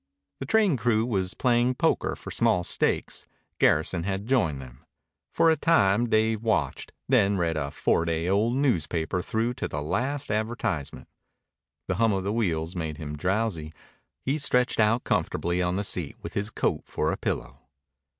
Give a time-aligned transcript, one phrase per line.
[0.39, 3.27] The train crew was playing poker for small stakes.
[3.59, 4.83] Garrison had joined them.
[5.31, 9.83] For a time Dave watched, then read a four day old newspaper through to the
[9.83, 11.07] last advertisement.
[11.87, 13.73] The hum of the wheels made him drowsy.
[14.23, 17.59] He stretched out comfortably on the seat with his coat for a pillow.